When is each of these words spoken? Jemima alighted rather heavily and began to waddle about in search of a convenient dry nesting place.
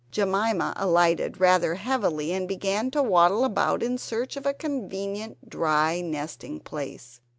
Jemima 0.09 0.73
alighted 0.77 1.39
rather 1.39 1.75
heavily 1.75 2.31
and 2.33 2.47
began 2.47 2.89
to 2.89 3.03
waddle 3.03 3.45
about 3.45 3.83
in 3.83 3.99
search 3.99 4.35
of 4.35 4.47
a 4.47 4.53
convenient 4.55 5.47
dry 5.47 6.01
nesting 6.03 6.59
place. 6.59 7.21